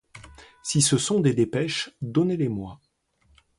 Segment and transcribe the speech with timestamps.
[0.63, 2.81] Si ce sont des dépêches, donnez-les-moi.